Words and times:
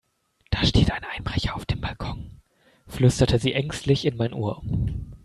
"Da 0.49 0.65
steht 0.65 0.89
ein 0.89 1.03
Einbrecher 1.03 1.55
auf 1.55 1.67
dem 1.67 1.79
Balkon", 1.79 2.41
flüsterte 2.87 3.37
sie 3.37 3.53
ängstlich 3.53 4.03
in 4.05 4.17
mein 4.17 4.33
Ohr. 4.33 4.63